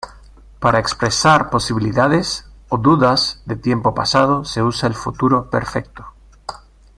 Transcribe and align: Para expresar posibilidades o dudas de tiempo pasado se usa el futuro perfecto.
Para 0.59 0.79
expresar 0.79 1.51
posibilidades 1.51 2.47
o 2.69 2.79
dudas 2.79 3.43
de 3.45 3.55
tiempo 3.55 3.93
pasado 3.93 4.43
se 4.45 4.63
usa 4.63 4.87
el 4.89 4.95
futuro 4.95 5.51
perfecto. 5.51 6.07